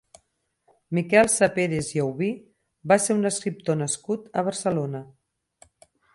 [0.97, 2.31] Miquel Saperas i Auví
[2.93, 5.05] va ser un escriptor nascut a Barcelona.